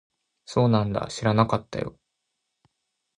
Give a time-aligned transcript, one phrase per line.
[0.45, 1.09] そうなんだ。
[1.11, 1.95] 知らなかったよ。